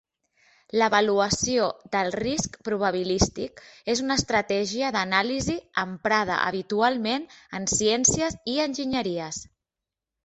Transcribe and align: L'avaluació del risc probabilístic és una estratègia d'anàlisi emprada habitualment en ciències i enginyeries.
L'avaluació 0.81 1.65
del 1.95 2.07
risc 2.15 2.57
probabilístic 2.69 3.61
és 3.95 4.01
una 4.05 4.17
estratègia 4.21 4.89
d'anàlisi 4.97 5.59
emprada 5.83 6.39
habitualment 6.49 7.29
en 7.61 7.73
ciències 7.77 8.41
i 8.55 8.61
enginyeries. 8.69 9.45